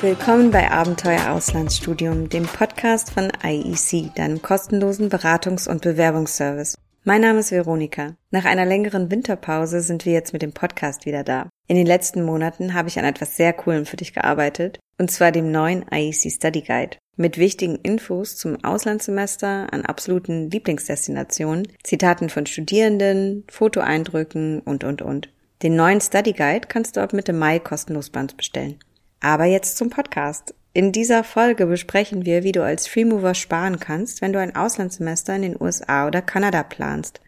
[0.00, 6.76] Willkommen bei Abenteuer Auslandsstudium, dem Podcast von IEC, deinem kostenlosen Beratungs- und Bewerbungsservice.
[7.02, 8.14] Mein Name ist Veronika.
[8.30, 11.50] Nach einer längeren Winterpause sind wir jetzt mit dem Podcast wieder da.
[11.66, 15.32] In den letzten Monaten habe ich an etwas sehr Coolem für dich gearbeitet, und zwar
[15.32, 16.96] dem neuen IEC Study Guide.
[17.16, 25.28] Mit wichtigen Infos zum Auslandssemester an absoluten Lieblingsdestinationen, Zitaten von Studierenden, Fotoeindrücken und, und, und.
[25.64, 28.78] Den neuen Study Guide kannst du ab Mitte Mai kostenlos bei uns bestellen.
[29.20, 30.54] Aber jetzt zum Podcast.
[30.72, 35.34] In dieser Folge besprechen wir, wie du als Freemover sparen kannst, wenn du ein Auslandssemester
[35.34, 37.20] in den USA oder Kanada planst.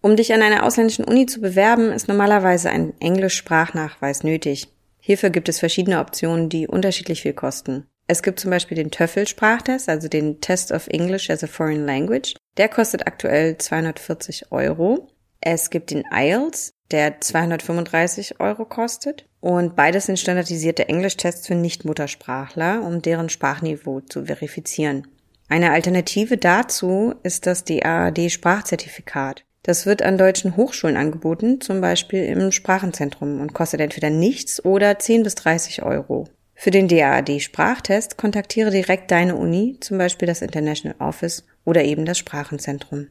[0.00, 4.68] Um dich an einer ausländischen Uni zu bewerben, ist normalerweise ein Englisch-Sprachnachweis nötig.
[5.00, 7.86] Hierfür gibt es verschiedene Optionen, die unterschiedlich viel kosten.
[8.06, 12.34] Es gibt zum Beispiel den TOEFL-Sprachtest, also den Test of English as a Foreign Language.
[12.56, 15.08] Der kostet aktuell 240 Euro.
[15.40, 19.27] Es gibt den IELTS, der 235 Euro kostet.
[19.40, 25.06] Und beides sind standardisierte Englischtests für Nichtmuttersprachler, um deren Sprachniveau zu verifizieren.
[25.48, 29.44] Eine Alternative dazu ist das DAAD-Sprachzertifikat.
[29.62, 34.98] Das wird an deutschen Hochschulen angeboten, zum Beispiel im Sprachenzentrum und kostet entweder nichts oder
[34.98, 36.28] 10 bis 30 Euro.
[36.54, 42.18] Für den DAAD-Sprachtest kontaktiere direkt deine Uni, zum Beispiel das International Office oder eben das
[42.18, 43.08] Sprachenzentrum.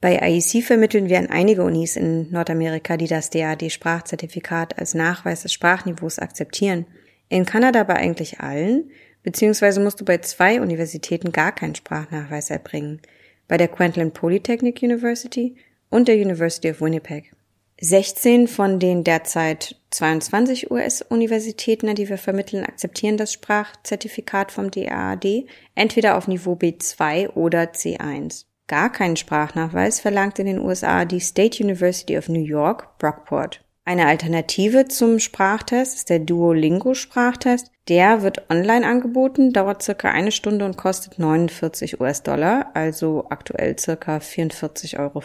[0.00, 5.52] Bei IEC vermitteln wir an einige Unis in Nordamerika, die das DAD-Sprachzertifikat als Nachweis des
[5.52, 6.86] Sprachniveaus akzeptieren.
[7.28, 8.90] In Kanada bei eigentlich allen,
[9.22, 13.00] beziehungsweise musst du bei zwei Universitäten gar keinen Sprachnachweis erbringen.
[13.48, 15.56] Bei der Queensland Polytechnic University
[15.88, 17.32] und der University of Winnipeg.
[17.80, 26.16] 16 von den derzeit 22 US-Universitäten, die wir vermitteln, akzeptieren das Sprachzertifikat vom DAAD entweder
[26.16, 28.44] auf Niveau B2 oder C1.
[28.68, 33.62] Gar keinen Sprachnachweis verlangt in den USA die State University of New York, Brockport.
[33.84, 37.70] Eine Alternative zum Sprachtest ist der Duolingo-Sprachtest.
[37.88, 44.16] Der wird online angeboten, dauert circa eine Stunde und kostet 49 US-Dollar, also aktuell circa
[44.16, 45.22] 44,50 Euro.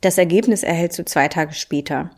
[0.00, 2.10] Das Ergebnis erhältst du zwei Tage später.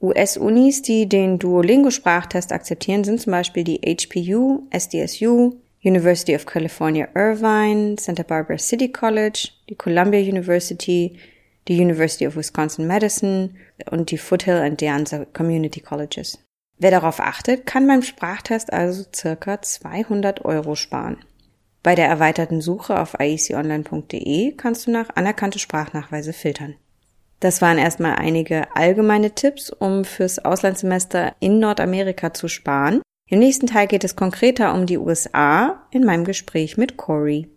[0.00, 7.96] US-Unis, die den Duolingo-Sprachtest akzeptieren, sind zum Beispiel die HPU, SDSU, University of California Irvine,
[7.98, 11.18] Santa Barbara City College, die Columbia University,
[11.68, 13.56] die University of Wisconsin-Madison
[13.90, 16.38] und die Foothill and De Anza Community Colleges.
[16.78, 21.24] Wer darauf achtet, kann beim Sprachtest also circa 200 Euro sparen.
[21.82, 26.76] Bei der erweiterten Suche auf ieconline.de kannst du nach anerkannte Sprachnachweise filtern.
[27.40, 33.02] Das waren erstmal einige allgemeine Tipps, um fürs Auslandssemester in Nordamerika zu sparen.
[33.32, 37.48] Im nächsten Teil geht es konkreter um die USA in meinem Gespräch mit Corey.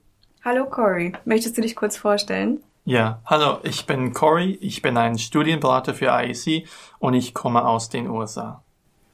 [0.45, 2.63] Hallo Corey, möchtest du dich kurz vorstellen?
[2.85, 6.65] Ja, hallo, ich bin Corey, ich bin ein Studienberater für IEC
[6.99, 8.63] und ich komme aus den USA.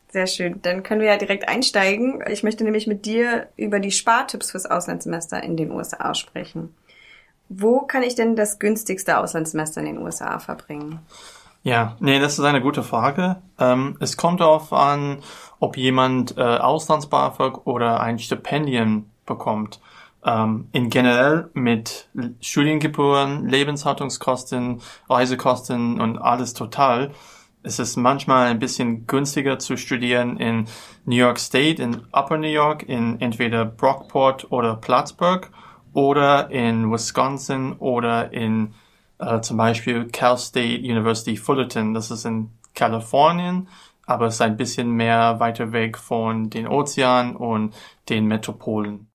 [0.09, 2.23] Sehr schön, dann können wir ja direkt einsteigen.
[2.29, 6.75] Ich möchte nämlich mit dir über die Spartipps fürs Auslandssemester in den USA sprechen.
[7.49, 10.99] Wo kann ich denn das günstigste Auslandssemester in den USA verbringen?
[11.63, 13.41] Ja, nee, das ist eine gute Frage.
[13.59, 15.19] Ähm, es kommt darauf an,
[15.59, 19.79] ob jemand äh, Auslands-BAföG oder ein Stipendium bekommt.
[20.25, 22.09] Ähm, in generell mit
[22.41, 27.11] Studiengebühren, Lebenshaltungskosten, Reisekosten und alles total
[27.63, 30.65] ist es manchmal ein bisschen günstiger zu studieren in
[31.05, 35.47] New York State, in Upper New York, in entweder Brockport oder Plattsburgh
[35.93, 38.73] oder in Wisconsin oder in
[39.21, 41.93] äh, zum Beispiel Cal State University Fullerton.
[41.93, 43.67] Das ist in Kalifornien,
[44.05, 47.73] aber es ist ein bisschen mehr weiter weg von den Ozeanen und
[48.09, 49.07] den Metropolen.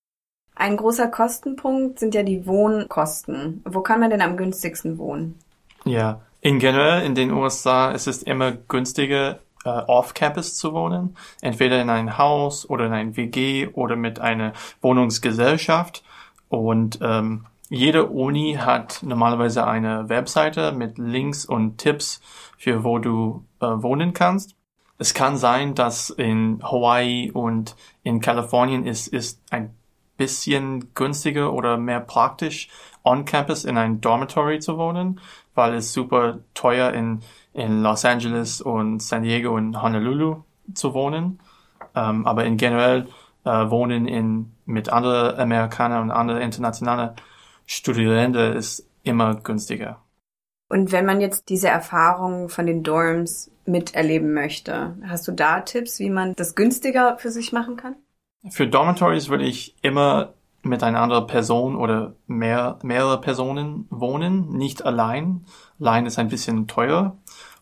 [0.55, 3.63] Ein großer Kostenpunkt sind ja die Wohnkosten.
[3.67, 5.39] Wo kann man denn am günstigsten wohnen?
[5.85, 11.17] Ja, in generell in den USA ist es immer günstiger, äh, off-campus zu wohnen.
[11.43, 16.03] Entweder in ein Haus oder in ein WG oder mit einer Wohnungsgesellschaft.
[16.49, 22.21] Und ähm, jede Uni hat normalerweise eine Webseite mit Links und Tipps
[22.57, 24.55] für wo du äh, wohnen kannst.
[24.99, 29.75] Es kann sein, dass in Hawaii und in Kalifornien ist, ist ein
[30.17, 32.69] bisschen günstiger oder mehr praktisch
[33.05, 35.21] on campus in ein Dormitory zu wohnen,
[35.55, 37.21] weil es super teuer in,
[37.53, 40.43] in Los Angeles und San Diego und Honolulu
[40.73, 41.41] zu wohnen.
[41.95, 43.09] Ähm, aber in generell
[43.45, 47.11] äh, wohnen in, mit anderen Amerikanern und anderen internationalen
[47.67, 50.03] Studierenden ist immer günstiger.
[50.69, 55.99] Und wenn man jetzt diese Erfahrungen von den Dorms miterleben möchte, hast du da Tipps,
[56.01, 57.97] wie man das günstiger für sich machen kann?
[58.51, 64.85] Für Dormitories würde ich immer mit einer anderen Person oder mehr, mehrere Personen wohnen, nicht
[64.85, 65.45] allein.
[65.81, 67.17] Allein ist ein bisschen teuer.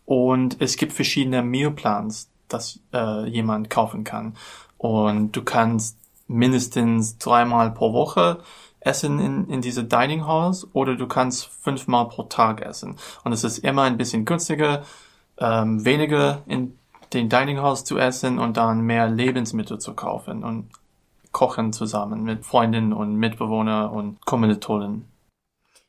[0.06, 4.34] Und es gibt verschiedene Mealplans, das äh, jemand kaufen kann.
[4.78, 8.38] Und du kannst mindestens dreimal pro Woche
[8.84, 12.96] essen in, in diese Dining Halls oder du kannst fünfmal pro Tag essen.
[13.24, 14.82] Und es ist immer ein bisschen günstiger,
[15.38, 16.78] ähm, weniger in
[17.12, 20.70] den Dining Halls zu essen und dann mehr Lebensmittel zu kaufen und
[21.32, 25.06] kochen zusammen mit Freundinnen und Mitbewohner und Kommilitonen.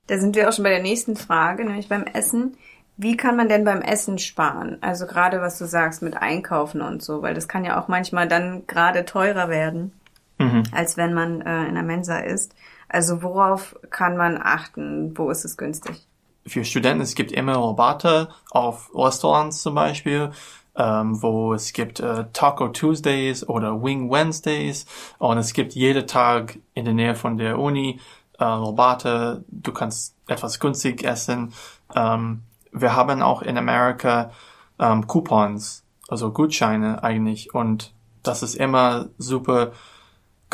[0.08, 2.58] Da sind wir auch schon bei der nächsten Frage, nämlich beim Essen.
[2.98, 4.78] Wie kann man denn beim Essen sparen?
[4.82, 8.28] Also gerade was du sagst mit Einkaufen und so, weil das kann ja auch manchmal
[8.28, 9.92] dann gerade teurer werden,
[10.38, 10.64] mhm.
[10.72, 12.56] als wenn man äh, in der Mensa isst.
[12.88, 15.18] Also worauf kann man achten?
[15.18, 16.08] Wo ist es günstig?
[16.46, 20.32] Für Studenten, es gibt immer Rabatte auf Restaurants zum Beispiel,
[20.76, 24.86] ähm, wo es gibt äh, Taco Tuesdays oder Wing Wednesdays
[25.18, 28.00] und es gibt jeden Tag in der Nähe von der Uni
[28.38, 29.44] äh, Rabatte.
[29.48, 31.54] Du kannst etwas günstig essen.
[31.96, 34.32] Ähm, wir haben auch in Amerika
[34.78, 39.72] ähm, Coupons, also Gutscheine eigentlich und das ist immer super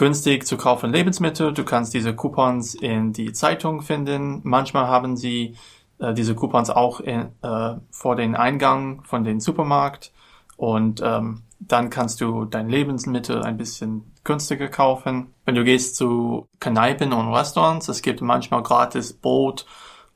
[0.01, 1.53] günstig zu kaufen Lebensmittel.
[1.53, 4.42] Du kannst diese Coupons in die Zeitung finden.
[4.44, 5.56] Manchmal haben sie
[6.00, 10.12] äh, diese Coupons auch in, äh, vor den Eingang von den Supermarkt
[10.57, 15.36] und ähm, dann kannst du dein Lebensmittel ein bisschen günstiger kaufen.
[15.45, 19.68] Wenn du gehst zu Kneipen und Restaurants, es gibt manchmal gratis Brot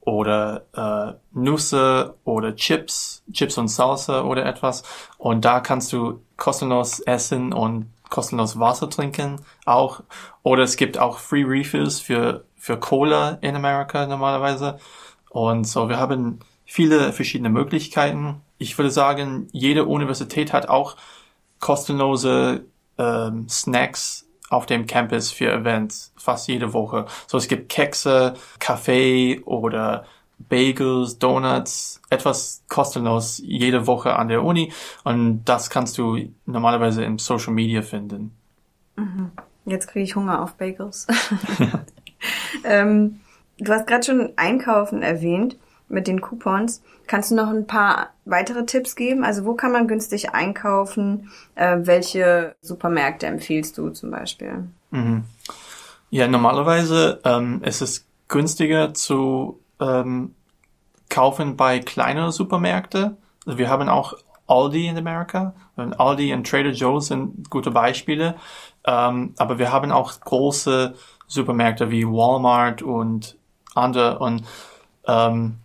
[0.02, 4.82] oder äh, Nüsse oder Chips, Chips und Salsa oder etwas.
[5.20, 10.04] Und da kannst du kostenlos essen und kostenlos Wasser trinken auch.
[10.44, 14.78] Oder es gibt auch Free Refills für, für Cola in Amerika normalerweise.
[15.30, 18.42] Und so, wir haben viele verschiedene Möglichkeiten.
[18.58, 20.96] Ich würde sagen, jede Universität hat auch
[21.60, 22.66] kostenlose
[22.98, 27.06] ähm, Snacks auf dem Campus für Events, fast jede Woche.
[27.28, 30.06] So, es gibt Kekse, Kaffee oder
[30.38, 34.72] Bagels, Donuts, etwas kostenlos jede Woche an der Uni
[35.04, 38.32] und das kannst du normalerweise im Social Media finden.
[38.96, 39.32] Mhm.
[39.66, 41.08] Jetzt kriege ich Hunger auf Bagels.
[42.64, 43.20] ähm,
[43.58, 46.82] du hast gerade schon Einkaufen erwähnt mit den Coupons.
[47.08, 49.24] Kannst du noch ein paar weitere Tipps geben?
[49.24, 51.32] Also wo kann man günstig einkaufen?
[51.56, 54.68] Äh, welche Supermärkte empfiehlst du zum Beispiel?
[54.92, 55.24] Mhm.
[56.10, 60.36] Ja, normalerweise ähm, ist es günstiger zu ähm,
[61.10, 63.18] kaufen bei kleineren Supermärkten.
[63.46, 64.14] Also wir haben auch
[64.48, 65.54] Aldi in Amerika.
[65.76, 68.36] Aldi und Trader Joe's sind gute Beispiele.
[68.86, 70.94] Ähm, aber wir haben auch große
[71.28, 73.38] Supermärkte wie Walmart und
[73.74, 74.20] andere.
[74.20, 74.44] Und
[75.08, 75.58] ähm,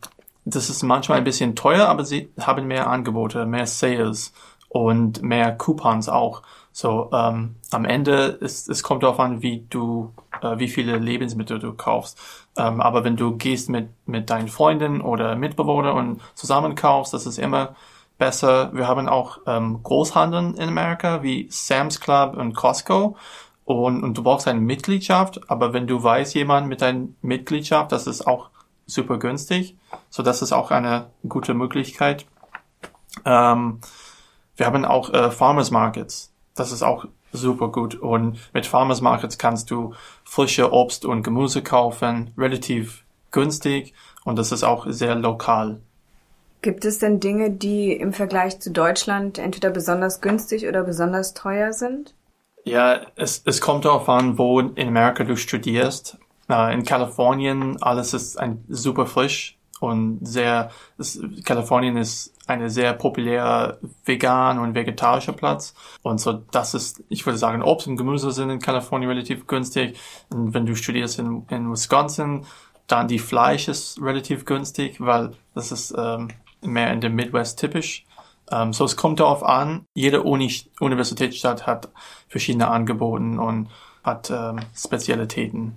[0.44, 4.32] das ist manchmal ein bisschen teuer, aber sie haben mehr Angebote, mehr Sales
[4.68, 6.42] und mehr Coupons auch.
[6.72, 10.12] So ähm, am Ende ist es kommt darauf an, wie du
[10.42, 12.18] äh, wie viele Lebensmittel du kaufst.
[12.56, 17.26] Ähm, aber wenn du gehst mit mit deinen Freunden oder Mitbewohnern und zusammen kaufst, das
[17.26, 17.74] ist immer
[18.18, 18.72] besser.
[18.72, 23.16] Wir haben auch ähm, Großhandel in Amerika wie Sam's Club und Costco.
[23.64, 28.08] Und, und du brauchst eine Mitgliedschaft, aber wenn du weißt, jemand mit deiner Mitgliedschaft, das
[28.08, 28.50] ist auch
[28.86, 29.76] super günstig.
[30.08, 32.26] So, das ist auch eine gute Möglichkeit.
[33.24, 33.80] Ähm,
[34.56, 36.29] wir haben auch äh, Farmers Markets.
[36.54, 37.94] Das ist auch super gut.
[37.94, 44.52] Und mit Farmers Markets kannst du frische Obst und Gemüse kaufen, relativ günstig und das
[44.52, 45.80] ist auch sehr lokal.
[46.62, 51.72] Gibt es denn Dinge, die im Vergleich zu Deutschland entweder besonders günstig oder besonders teuer
[51.72, 52.14] sind?
[52.64, 56.18] Ja, es, es kommt darauf an, wo in Amerika du studierst.
[56.48, 63.78] In Kalifornien alles ist ein super frisch und sehr, es, Kalifornien ist eine sehr populäre
[64.04, 65.74] vegan und vegetarischer Platz.
[66.02, 69.98] Und so, das ist, ich würde sagen, Obst und Gemüse sind in Kalifornien relativ günstig.
[70.30, 72.44] Und wenn du studierst in, in Wisconsin,
[72.86, 76.28] dann die Fleisch ist relativ günstig, weil das ist ähm,
[76.60, 78.04] mehr in der Midwest typisch.
[78.50, 81.88] Ähm, so, es kommt darauf an, jede Uni Universitätsstadt hat
[82.28, 83.68] verschiedene Angebote und
[84.02, 85.76] hat ähm, Spezialitäten.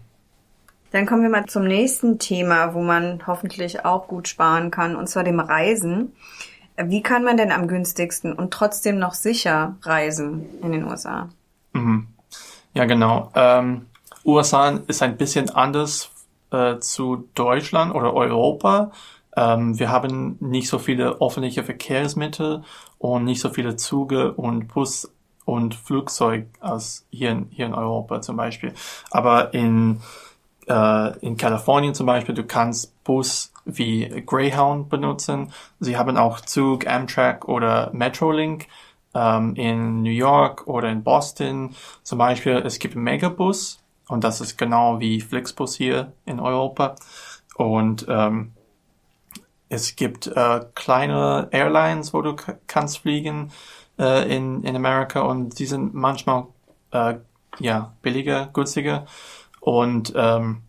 [0.92, 5.08] Dann kommen wir mal zum nächsten Thema, wo man hoffentlich auch gut sparen kann, und
[5.08, 6.13] zwar dem Reisen.
[6.77, 11.30] Wie kann man denn am günstigsten und trotzdem noch sicher reisen in den USA?
[11.74, 12.08] Mhm.
[12.74, 13.32] Ja, genau.
[13.36, 13.88] Ähm,
[14.25, 16.10] USA ist ein bisschen anders
[16.51, 18.92] äh, zu Deutschland oder Europa.
[19.36, 22.63] Ähm, wir haben nicht so viele öffentliche Verkehrsmittel
[22.98, 25.12] und nicht so viele Züge und Bus
[25.46, 28.74] und Flugzeug als hier in, hier in Europa zum Beispiel.
[29.12, 30.01] Aber in
[30.68, 35.51] äh, in Kalifornien zum Beispiel, du kannst Bus wie Greyhound benutzen.
[35.79, 38.67] Sie haben auch Zug, Amtrak oder Metrolink
[39.13, 41.75] ähm, in New York oder in Boston.
[42.03, 46.96] Zum Beispiel, es gibt Megabus und das ist genau wie Flixbus hier in Europa.
[47.55, 48.53] Und ähm,
[49.70, 52.36] es gibt äh, kleine Airlines, wo du
[52.67, 53.51] kannst fliegen
[53.98, 56.48] äh, in, in Amerika und die sind manchmal
[56.91, 57.15] äh,
[57.60, 59.05] ja billiger, günstiger.
[59.60, 60.63] Und ähm,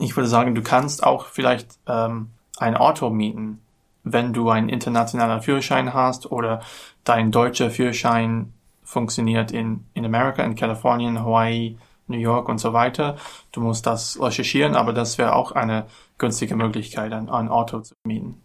[0.00, 3.60] ich würde sagen, du kannst auch vielleicht ähm, ein Auto mieten,
[4.02, 6.60] wenn du einen internationalen Führerschein hast oder
[7.04, 8.52] dein deutscher Führerschein
[8.82, 11.76] funktioniert in, in Amerika, in Kalifornien, Hawaii,
[12.06, 13.16] New York und so weiter.
[13.52, 15.86] Du musst das recherchieren, aber das wäre auch eine
[16.18, 18.40] günstige Möglichkeit, ein, ein Auto zu mieten.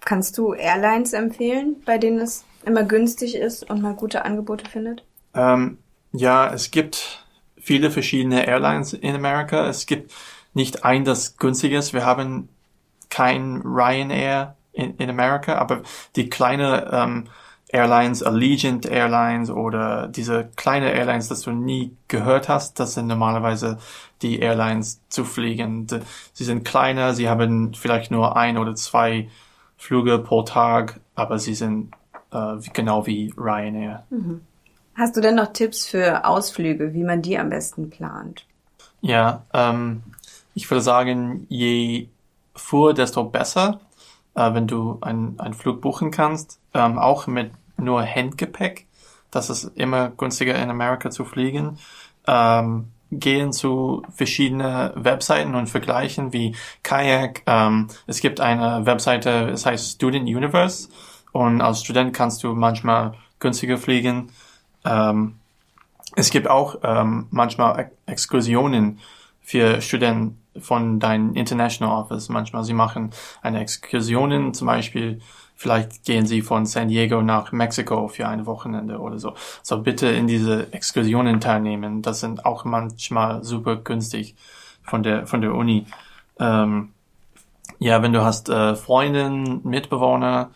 [0.00, 5.04] Kannst du Airlines empfehlen, bei denen es immer günstig ist und mal gute Angebote findet?
[5.34, 5.78] Ähm,
[6.12, 7.24] ja, es gibt
[7.56, 9.66] viele verschiedene Airlines in Amerika.
[9.66, 10.12] Es gibt
[10.56, 11.92] nicht ein, das günstig ist.
[11.92, 12.48] Wir haben
[13.10, 15.82] kein Ryanair in, in Amerika, aber
[16.16, 17.24] die kleine ähm,
[17.68, 23.78] Airlines, Allegiant Airlines oder diese kleine Airlines, das du nie gehört hast, das sind normalerweise
[24.22, 25.86] die Airlines zu fliegen.
[26.32, 29.28] Sie sind kleiner, sie haben vielleicht nur ein oder zwei
[29.76, 31.92] Flüge pro Tag, aber sie sind
[32.32, 34.04] äh, genau wie Ryanair.
[34.08, 34.40] Mhm.
[34.94, 38.46] Hast du denn noch Tipps für Ausflüge, wie man die am besten plant?
[39.02, 40.02] Ja, ähm,
[40.56, 42.08] ich würde sagen, je
[42.54, 43.80] früher, desto besser,
[44.34, 48.86] äh, wenn du einen Flug buchen kannst, ähm, auch mit nur Handgepäck.
[49.30, 51.78] Das ist immer günstiger in Amerika zu fliegen.
[52.26, 57.42] Ähm, gehen zu verschiedene Webseiten und vergleichen wie Kayak.
[57.46, 60.88] Ähm, es gibt eine Webseite, es heißt Student Universe
[61.32, 64.32] und als Student kannst du manchmal günstiger fliegen.
[64.86, 65.36] Ähm,
[66.16, 69.00] es gibt auch ähm, manchmal Exkursionen
[69.42, 72.28] für Studenten von deinem International Office.
[72.28, 73.10] Manchmal sie machen
[73.42, 75.20] eine Exkursionen, zum Beispiel
[75.56, 79.34] vielleicht gehen sie von San Diego nach Mexiko für ein Wochenende oder so.
[79.62, 82.02] So bitte in diese Exkursionen teilnehmen.
[82.02, 84.36] Das sind auch manchmal super günstig
[84.82, 85.86] von der von der Uni.
[86.38, 86.92] Ähm,
[87.78, 90.50] ja, wenn du hast äh, Freunde, Mitbewohner,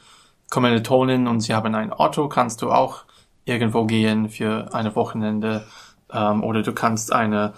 [0.51, 3.05] Kommilitonen und sie haben ein Auto, kannst du auch
[3.45, 5.67] irgendwo gehen für eine Wochenende
[6.13, 7.55] ähm, oder du kannst eine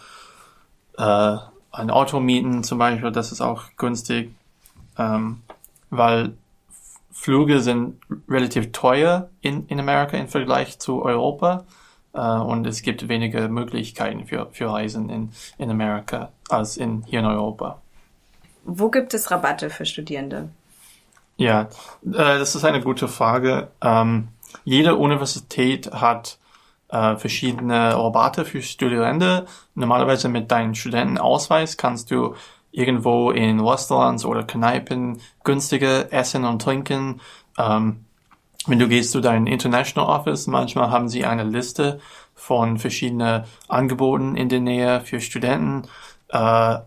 [0.99, 1.37] äh,
[1.73, 4.35] ein Auto mieten zum Beispiel, das ist auch günstig,
[4.99, 5.43] ähm,
[5.91, 6.35] weil
[7.11, 11.64] Flüge sind relativ teuer in, in Amerika im Vergleich zu Europa
[12.14, 17.21] äh, und es gibt weniger Möglichkeiten für, für Reisen in, in Amerika als in, hier
[17.21, 17.81] in Europa.
[18.64, 20.50] Wo gibt es Rabatte für Studierende?
[21.37, 21.69] Ja, äh,
[22.05, 23.69] das ist eine gute Frage.
[23.81, 24.29] Ähm,
[24.64, 26.38] jede Universität hat
[26.92, 29.46] äh, verschiedene Rabatte für Studierende.
[29.75, 32.34] Normalerweise mit deinem Studentenausweis kannst du
[32.70, 37.20] irgendwo in Restaurants oder Kneipen günstiger essen und trinken.
[37.58, 38.04] Ähm,
[38.66, 41.99] wenn du gehst zu deinem International Office, manchmal haben sie eine Liste
[42.34, 45.88] von verschiedenen Angeboten in der Nähe für Studenten.
[46.28, 46.78] Äh,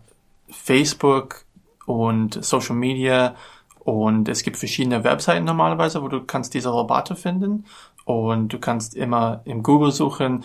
[0.50, 1.44] Facebook
[1.84, 3.34] und Social Media
[3.80, 7.64] und es gibt verschiedene Webseiten normalerweise, wo du kannst diese Rabatte finden
[8.06, 10.44] und du kannst immer im Google suchen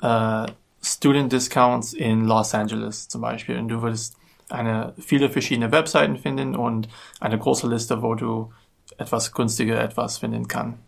[0.00, 0.46] äh,
[0.82, 4.16] Student Discounts in Los Angeles zum Beispiel und du würdest
[4.48, 6.88] eine viele verschiedene Webseiten finden und
[7.20, 8.50] eine große Liste, wo du
[8.96, 10.78] etwas günstiger etwas finden kann.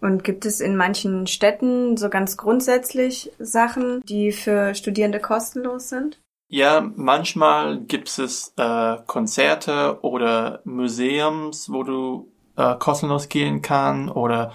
[0.00, 6.20] Und gibt es in manchen Städten so ganz grundsätzlich Sachen, die für Studierende kostenlos sind?
[6.48, 14.52] Ja, manchmal gibt es äh, Konzerte oder Museums, wo du äh, kostenlos gehen kann oder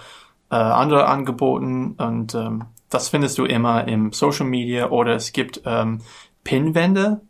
[0.50, 5.62] äh, andere Angeboten und ähm, das findest du immer im Social Media oder es gibt
[5.64, 6.00] ähm,
[6.42, 7.20] Pinwände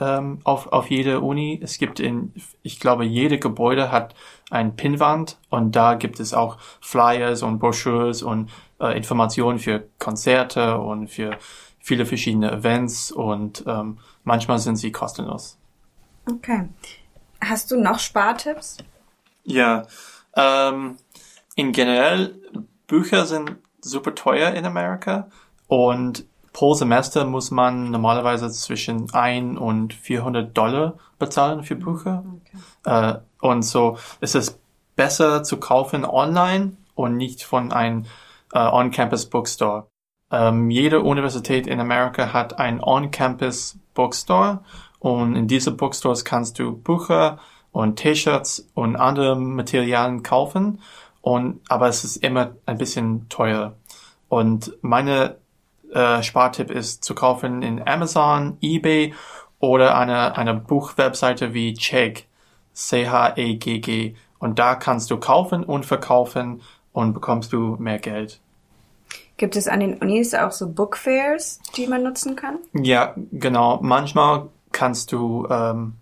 [0.00, 1.60] ähm, auf, auf jede Uni.
[1.62, 4.14] Es gibt in, ich glaube, jede Gebäude hat
[4.50, 8.50] ein Pinwand und da gibt es auch Flyers und Brochures und
[8.80, 11.38] äh, Informationen für Konzerte und für
[11.78, 15.58] viele verschiedene Events und ähm, manchmal sind sie kostenlos.
[16.28, 16.68] Okay.
[17.40, 18.78] Hast du noch Spartipps?
[19.44, 19.86] Ja,
[20.34, 20.96] ähm,
[21.56, 22.40] in generell
[22.86, 25.28] Bücher sind super teuer in Amerika
[25.68, 32.24] und pro Semester muss man normalerweise zwischen ein und 400 Dollar bezahlen für Bücher.
[32.84, 33.10] Okay.
[33.10, 34.58] Äh, und so ist es
[34.96, 38.06] besser zu kaufen online und nicht von einem
[38.52, 39.88] äh, On-Campus Bookstore.
[40.30, 44.60] Ähm, jede Universität in Amerika hat ein On-Campus Bookstore
[45.00, 47.38] und in diese Bookstores kannst du Bücher
[47.72, 50.80] und T-Shirts und andere Materialien kaufen
[51.24, 53.72] und aber es ist immer ein bisschen teuer.
[54.28, 55.36] Und meine
[55.90, 59.14] äh, Spartipp ist zu kaufen in Amazon, eBay
[59.58, 62.26] oder eine, eine Buchwebseite wie Chegg,
[62.74, 64.16] C-H-E-G-G.
[64.38, 66.60] Und da kannst du kaufen und verkaufen
[66.92, 68.38] und bekommst du mehr Geld.
[69.38, 72.58] Gibt es an den Unis auch so Bookfairs, die man nutzen kann?
[72.74, 73.78] Ja, genau.
[73.80, 75.94] Manchmal kannst du ähm,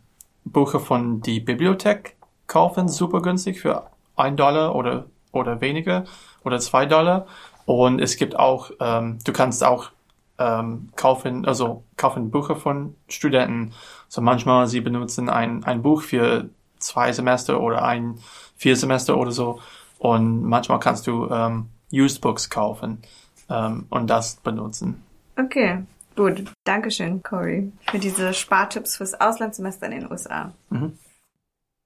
[0.45, 2.17] Bücher von die Bibliothek
[2.49, 3.87] kaufen, super günstig für
[4.17, 6.05] ein Dollar oder, oder weniger
[6.45, 7.27] oder zwei Dollar.
[7.65, 9.91] Und es gibt auch, ähm, du kannst auch
[10.39, 13.73] ähm, kaufen, also kaufen Bücher von Studenten.
[14.09, 16.49] So manchmal sie benutzen ein, ein Buch für
[16.79, 18.19] zwei Semester oder ein
[18.57, 19.61] vier Semester oder so.
[19.99, 23.02] Und manchmal kannst du ähm, Used Books kaufen
[23.49, 25.02] ähm, und das benutzen.
[25.39, 25.85] Okay,
[26.17, 26.45] gut.
[26.65, 30.52] Dankeschön, Corey, für diese Spartipps fürs Auslandssemester in den USA.
[30.71, 30.99] Mhm.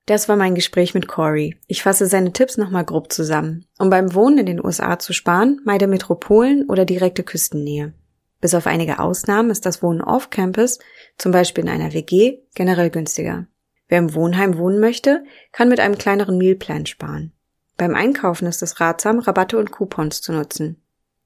[0.07, 1.57] Das war mein Gespräch mit Corey.
[1.67, 3.67] Ich fasse seine Tipps nochmal grob zusammen.
[3.77, 7.93] Um beim Wohnen in den USA zu sparen, meide Metropolen oder direkte Küstennähe.
[8.41, 10.79] Bis auf einige Ausnahmen ist das Wohnen off-Campus,
[11.19, 13.49] zum Beispiel in einer WG, generell günstiger.
[13.89, 17.33] Wer im Wohnheim wohnen möchte, kann mit einem kleineren Mealplan sparen.
[17.77, 20.81] Beim Einkaufen ist es ratsam, Rabatte und Coupons zu nutzen.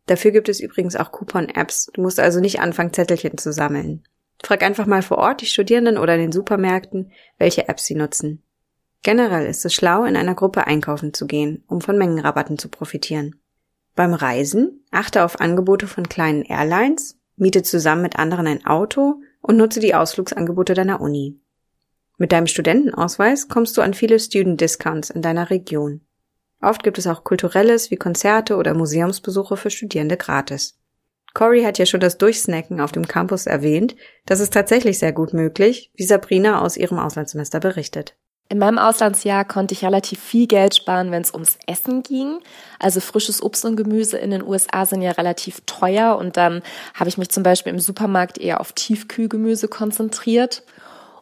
[0.06, 1.90] Dafür gibt es übrigens auch Coupon-Apps.
[1.92, 4.04] Du musst also nicht anfangen, Zettelchen zu sammeln.
[4.42, 8.42] Frag einfach mal vor Ort die Studierenden oder in den Supermärkten, welche Apps sie nutzen.
[9.02, 13.40] Generell ist es schlau, in einer Gruppe einkaufen zu gehen, um von Mengenrabatten zu profitieren.
[13.94, 19.56] Beim Reisen achte auf Angebote von kleinen Airlines, miete zusammen mit anderen ein Auto und
[19.56, 21.40] nutze die Ausflugsangebote deiner Uni.
[22.18, 26.02] Mit deinem Studentenausweis kommst du an viele Student Discounts in deiner Region.
[26.60, 30.78] Oft gibt es auch kulturelles wie Konzerte oder Museumsbesuche für Studierende gratis.
[31.32, 33.96] Cory hat ja schon das Durchsnacken auf dem Campus erwähnt.
[34.26, 38.16] Das ist tatsächlich sehr gut möglich, wie Sabrina aus ihrem Auslandssemester berichtet.
[38.50, 42.40] In meinem Auslandsjahr konnte ich relativ viel Geld sparen, wenn es ums Essen ging.
[42.80, 46.60] Also frisches Obst und Gemüse in den USA sind ja relativ teuer und dann
[46.94, 50.64] habe ich mich zum Beispiel im Supermarkt eher auf Tiefkühlgemüse konzentriert.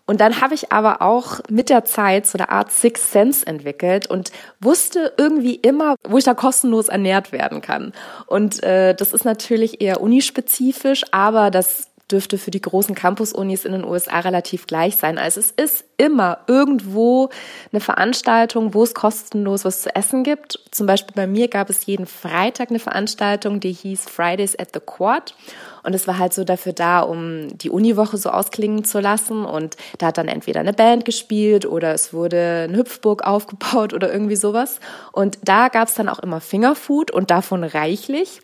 [0.07, 4.07] Und dann habe ich aber auch mit der Zeit so eine Art Six Sense entwickelt
[4.07, 7.93] und wusste irgendwie immer, wo ich da kostenlos ernährt werden kann.
[8.27, 13.73] Und äh, das ist natürlich eher unispezifisch, aber das dürfte für die großen Campus-Unis in
[13.73, 15.19] den USA relativ gleich sein.
[15.19, 17.29] Also es ist immer irgendwo
[17.73, 20.61] eine Veranstaltung, wo es kostenlos was zu essen gibt.
[20.71, 24.81] Zum Beispiel bei mir gab es jeden Freitag eine Veranstaltung, die hieß Fridays at the
[24.81, 25.35] Quad.
[25.83, 29.45] Und es war halt so dafür da, um die Uniwoche so ausklingen zu lassen.
[29.45, 34.13] Und da hat dann entweder eine Band gespielt oder es wurde eine Hüpfburg aufgebaut oder
[34.13, 34.81] irgendwie sowas.
[35.13, 38.41] Und da gab es dann auch immer Fingerfood und davon reichlich.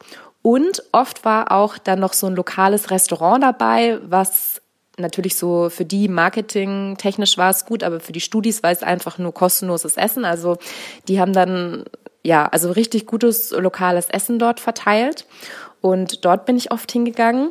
[0.47, 4.61] Und oft war auch dann noch so ein lokales Restaurant dabei, was
[4.99, 8.83] natürlich so für die Marketing technisch war es gut, aber für die Studis war es
[8.83, 10.27] einfach nur kostenloses Essen.
[10.27, 10.59] Also
[11.09, 11.85] die haben dann
[12.23, 15.25] ja, also richtig gutes lokales Essen dort verteilt
[15.81, 17.51] und dort bin ich oft hingegangen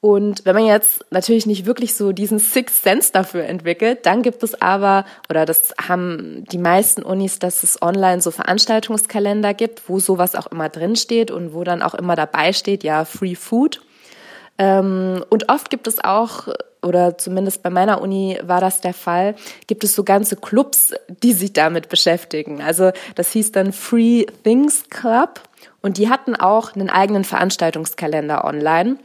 [0.00, 4.44] und wenn man jetzt natürlich nicht wirklich so diesen Sixth Sense dafür entwickelt, dann gibt
[4.44, 9.98] es aber, oder das haben die meisten Unis, dass es online so Veranstaltungskalender gibt, wo
[9.98, 13.80] sowas auch immer drinsteht und wo dann auch immer dabei steht, ja, Free Food.
[14.56, 16.46] Ähm, und oft gibt es auch,
[16.80, 19.34] oder zumindest bei meiner Uni war das der Fall,
[19.66, 22.62] gibt es so ganze Clubs, die sich damit beschäftigen.
[22.62, 25.40] Also das hieß dann Free Things Club
[25.82, 28.98] und die hatten auch einen eigenen Veranstaltungskalender online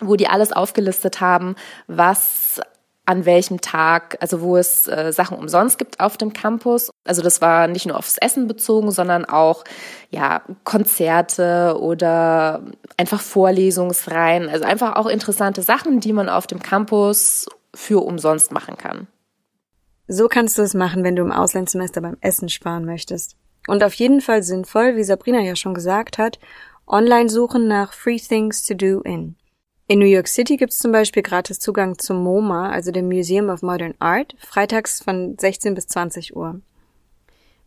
[0.00, 2.60] wo die alles aufgelistet haben, was
[3.10, 6.90] an welchem Tag, also wo es äh, Sachen umsonst gibt auf dem Campus.
[7.04, 9.64] Also das war nicht nur aufs Essen bezogen, sondern auch
[10.10, 12.62] ja Konzerte oder
[12.96, 14.48] einfach Vorlesungsreihen.
[14.48, 19.08] Also einfach auch interessante Sachen, die man auf dem Campus für umsonst machen kann.
[20.06, 23.36] So kannst du es machen, wenn du im Auslandssemester beim Essen sparen möchtest.
[23.66, 26.38] Und auf jeden Fall sinnvoll, wie Sabrina ja schon gesagt hat,
[26.86, 29.36] online suchen nach Free Things to Do in.
[29.90, 33.48] In New York City gibt es zum Beispiel gratis Zugang zum MoMA, also dem Museum
[33.48, 36.60] of Modern Art, freitags von 16 bis 20 Uhr.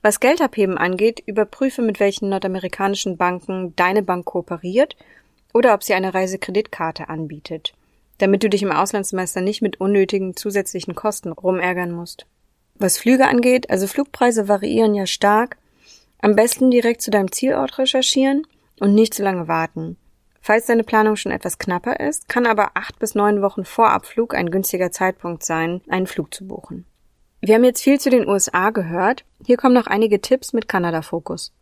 [0.02, 4.96] Was Geldabheben angeht, überprüfe, mit welchen nordamerikanischen Banken deine Bank kooperiert
[5.54, 7.74] oder ob sie eine Reisekreditkarte anbietet,
[8.20, 12.26] damit du dich im Auslandssemester nicht mit unnötigen zusätzlichen Kosten rumärgern musst.
[12.76, 15.58] Was Flüge angeht, also Flugpreise variieren ja stark,
[16.20, 18.48] am besten direkt zu deinem Zielort recherchieren
[18.80, 19.98] und nicht zu lange warten.
[20.46, 24.36] Falls deine Planung schon etwas knapper ist, kann aber acht bis neun Wochen vor Abflug
[24.36, 26.86] ein günstiger Zeitpunkt sein, einen Flug zu buchen.
[27.40, 29.24] Wir haben jetzt viel zu den USA gehört.
[29.46, 31.54] Hier kommen noch einige Tipps mit Kanada-Fokus.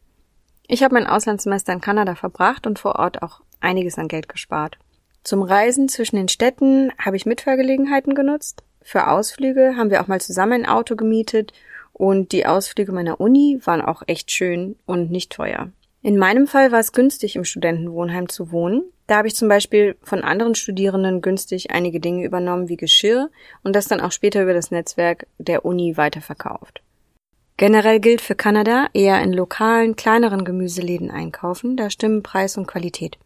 [0.67, 4.79] Ich habe mein Auslandssemester in Kanada verbracht und vor Ort auch einiges an Geld gespart.
[5.23, 8.63] Zum Reisen zwischen den Städten habe ich Mitfahrgelegenheiten genutzt.
[8.81, 11.53] Für Ausflüge haben wir auch mal zusammen ein Auto gemietet
[11.93, 15.69] und die Ausflüge meiner Uni waren auch echt schön und nicht teuer.
[16.03, 18.83] In meinem Fall war es günstig, im Studentenwohnheim zu wohnen.
[19.05, 23.29] Da habe ich zum Beispiel von anderen Studierenden günstig einige Dinge übernommen wie Geschirr
[23.63, 26.81] und das dann auch später über das Netzwerk der Uni weiterverkauft.
[27.57, 33.19] Generell gilt für Kanada eher in lokalen, kleineren Gemüseläden einkaufen, da stimmen Preis und Qualität.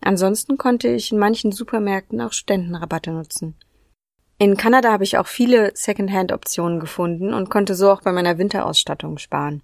[0.00, 3.54] Ansonsten konnte ich in manchen Supermärkten auch Studentenrabatte nutzen.
[4.38, 9.18] In Kanada habe ich auch viele Secondhand-Optionen gefunden und konnte so auch bei meiner Winterausstattung
[9.18, 9.62] sparen.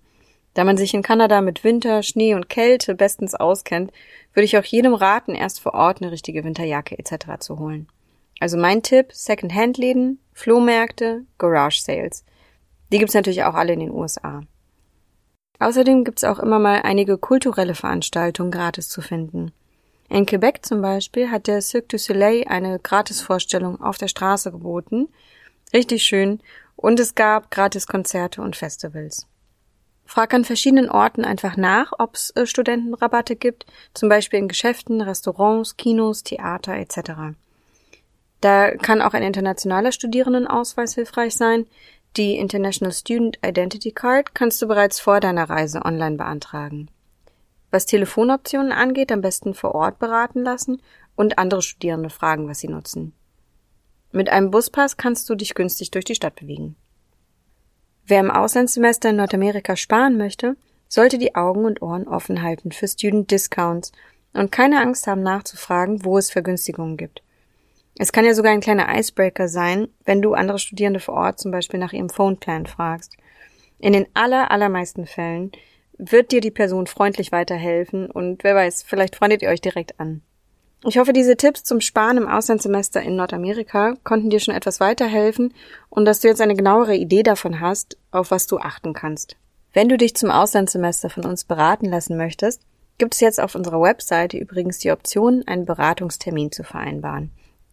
[0.55, 3.93] Da man sich in Kanada mit Winter, Schnee und Kälte bestens auskennt,
[4.33, 7.39] würde ich auch jedem raten, erst vor Ort eine richtige Winterjacke etc.
[7.41, 7.89] zu holen.
[8.41, 12.25] Also mein Tipp, Second-Hand-Läden, Flohmärkte, Garage-Sales.
[12.93, 14.43] Die gibt's natürlich auch alle in den USA.
[15.59, 19.53] Außerdem gibt's auch immer mal einige kulturelle Veranstaltungen gratis zu finden.
[20.09, 25.09] In Quebec zum Beispiel hat der Cirque du Soleil eine Gratisvorstellung auf der Straße geboten.
[25.75, 26.41] Richtig schön.
[26.77, 29.28] Und es gab gratis Konzerte und Festivals.
[30.09, 35.03] Frag an verschiedenen Orten einfach nach, ob es äh, Studentenrabatte gibt, zum Beispiel in Geschäften,
[35.03, 37.37] Restaurants, Kinos, Theater etc.
[38.41, 41.67] Da kann auch ein internationaler Studierendenausweis hilfreich sein.
[42.17, 46.91] Die International Student Identity Card kannst du bereits vor deiner Reise online beantragen.
[47.71, 50.81] Was Telefonoptionen angeht, am besten vor Ort beraten lassen
[51.17, 53.13] und andere Studierende fragen, was sie nutzen.
[54.11, 56.77] Mit einem Buspass kannst du dich günstig durch die Stadt bewegen.
[58.09, 60.57] Wer im Auslandssemester in Nordamerika sparen möchte,
[60.89, 63.93] sollte die Augen und Ohren offen halten für Student Discounts
[64.33, 67.23] und keine Angst haben nachzufragen, wo es Vergünstigungen gibt.
[67.99, 71.51] Es kann ja sogar ein kleiner Icebreaker sein, wenn du andere Studierende vor Ort zum
[71.51, 73.15] Beispiel nach ihrem Phoneplan fragst.
[73.79, 75.53] In den aller, allermeisten Fällen
[75.99, 80.23] wird dir die Person freundlich weiterhelfen und wer weiß, vielleicht freundet ihr euch direkt an.
[80.85, 85.53] Ich hoffe, diese Tipps zum Sparen im Auslandssemester in Nordamerika konnten dir schon etwas weiterhelfen
[85.91, 89.37] und dass du jetzt eine genauere Idee davon hast, auf was du achten kannst.
[89.73, 92.63] Wenn du dich zum Auslandssemester von uns beraten lassen möchtest,
[92.97, 97.31] gibt es jetzt auf unserer Webseite übrigens die Option, einen Beratungstermin zu vereinbaren.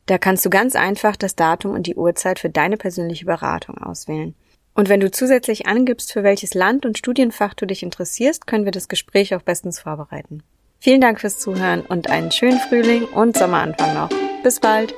[0.08, 4.36] Da kannst du ganz einfach das Datum und die Uhrzeit für deine persönliche Beratung auswählen.
[4.74, 8.72] Und wenn du zusätzlich angibst, für welches Land und Studienfach du dich interessierst, können wir
[8.72, 10.44] das Gespräch auch bestens vorbereiten.
[10.80, 14.10] Vielen Dank fürs Zuhören und einen schönen Frühling und Sommeranfang noch.
[14.44, 14.94] Bis bald!